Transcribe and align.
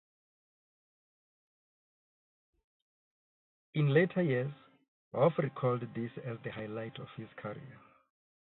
In 3.75 3.93
later 3.93 4.23
years, 4.23 4.51
Hoff 5.13 5.37
recalled 5.37 5.81
this 5.93 6.09
as 6.25 6.39
the 6.43 6.49
highlight 6.49 6.97
of 6.97 7.07
his 7.17 7.27
career. 7.37 7.77